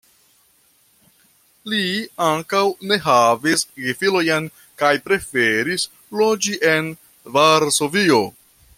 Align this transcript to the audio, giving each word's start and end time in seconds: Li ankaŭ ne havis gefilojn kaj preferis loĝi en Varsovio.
Li 1.73 1.81
ankaŭ 2.27 2.63
ne 2.91 2.97
havis 3.05 3.65
gefilojn 3.83 4.49
kaj 4.83 4.93
preferis 5.07 5.89
loĝi 6.23 6.61
en 6.75 6.93
Varsovio. 7.39 8.23